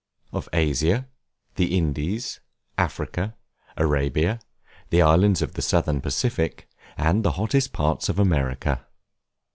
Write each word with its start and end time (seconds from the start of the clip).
Of 0.31 0.49
Asia, 0.51 1.05
the 1.57 1.77
Indies, 1.77 2.39
Africa, 2.75 3.35
Arabia, 3.77 4.39
the 4.89 5.03
Islands 5.03 5.43
of 5.43 5.53
the 5.53 5.61
Southern 5.61 6.01
Pacific, 6.01 6.67
and 6.97 7.21
the 7.23 7.33
hottest 7.33 7.71
parts 7.71 8.09
of 8.09 8.17
America. 8.17 8.87